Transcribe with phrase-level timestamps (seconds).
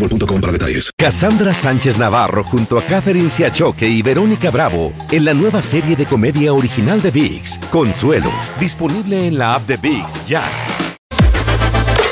[0.00, 0.90] boostmobile.com para detalles.
[0.96, 6.06] Cassandra Sánchez Navarro junto a Catherine Siachoque y Verónica Bravo en la nueva serie de
[6.06, 10.44] comedia original de VIX, Consuelo, disponible en la app de VIX ya.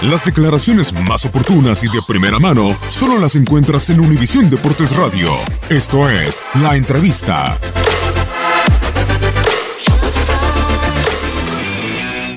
[0.03, 5.33] Las declaraciones más oportunas y de primera mano solo las encuentras en Univisión Deportes Radio.
[5.69, 7.59] Esto es La Entrevista.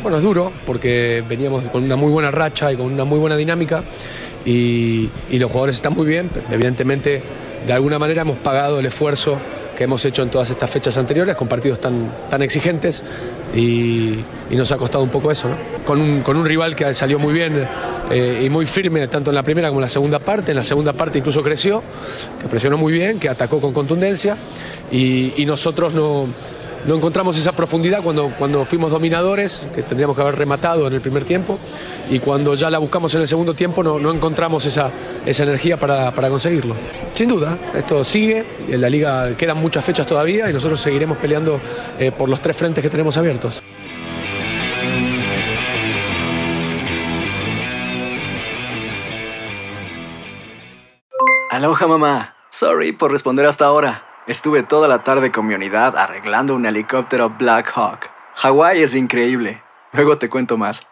[0.02, 3.38] Bueno, es duro porque veníamos con una muy buena racha y con una muy buena
[3.38, 3.84] dinámica
[4.46, 6.30] y, los jugadores están muy bien.
[6.52, 7.22] Evidentemente,
[7.66, 9.38] de alguna manera hemos pagado el esfuerzo
[9.78, 13.04] que hemos hecho en todas estas fechas anteriores con partidos tan, tan exigentes
[13.56, 14.20] y,
[14.52, 15.56] nos ha costado un poco eso, ¿no?
[15.86, 17.68] Con un, con un rival que salió muy bien
[18.12, 20.52] eh, y muy firme tanto en la primera como en la segunda parte.
[20.52, 21.82] En la segunda parte incluso creció,
[22.42, 24.38] que presionó muy bien, que atacó con contundencia
[24.92, 26.28] y nosotros no,
[26.86, 31.02] no encontramos esa profundidad cuando, cuando fuimos dominadores, que tendríamos que haber rematado en el
[31.02, 31.60] primer tiempo,
[32.10, 34.90] y cuando ya la buscamos en el segundo tiempo no, no encontramos esa,
[35.26, 36.76] esa energía para, para conseguirlo.
[37.14, 41.60] Sin duda, esto sigue, en la liga quedan muchas fechas todavía y nosotros seguiremos peleando
[42.00, 43.62] eh, por los tres frentes que tenemos abiertos.
[51.50, 52.36] Aloha mamá.
[52.50, 54.11] Sorry por responder hasta ahora.
[54.28, 58.10] Estuve toda la tarde con mi unidad arreglando un helicóptero Black Hawk.
[58.36, 59.64] Hawái es increíble.
[59.94, 60.88] Luego te cuento más.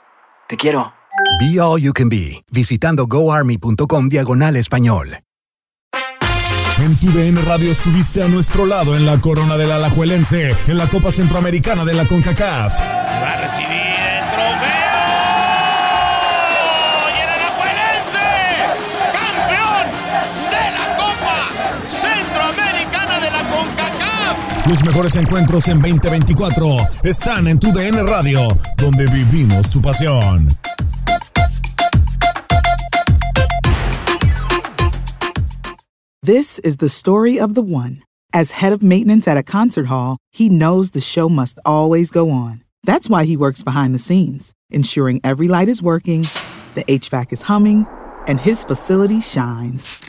[0.47, 0.94] Te quiero.
[1.39, 5.19] Be All You Can Be, visitando goarmy.com diagonal español.
[6.79, 10.88] En tu DN Radio estuviste a nuestro lado en la corona del Alajuelense, en la
[10.88, 12.79] Copa Centroamericana de la CONCACAF.
[12.79, 13.98] Va a recibir
[24.69, 28.47] Los mejores encuentros en 2024 están en tu DN Radio,
[28.78, 30.47] donde vivimos tu pasión.
[36.22, 38.03] This is the story of the one.
[38.31, 42.30] As head of maintenance at a concert hall, he knows the show must always go
[42.30, 42.63] on.
[42.84, 46.28] That's why he works behind the scenes, ensuring every light is working,
[46.75, 47.88] the HVAC is humming,
[48.28, 50.08] and his facility shines.